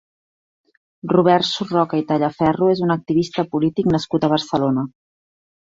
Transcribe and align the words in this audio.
Robert 1.13 1.47
Surroca 1.49 2.01
i 2.03 2.07
Tallaferro 2.13 2.73
és 2.77 2.83
un 2.89 2.97
activista 2.97 3.49
polític 3.53 3.95
nascut 3.99 4.29
a 4.29 4.33
Barcelona. 4.37 4.91